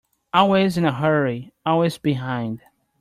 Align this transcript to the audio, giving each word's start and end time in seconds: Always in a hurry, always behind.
Always 0.33 0.79
in 0.79 0.85
a 0.85 0.91
hurry, 0.91 1.51
always 1.63 1.99
behind. 1.99 2.63